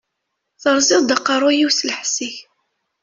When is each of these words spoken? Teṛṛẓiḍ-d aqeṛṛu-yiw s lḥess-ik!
Teṛṛẓiḍ-d 0.61 1.09
aqeṛṛu-yiw 1.15 1.71
s 1.71 1.79
lḥess-ik! 1.89 2.35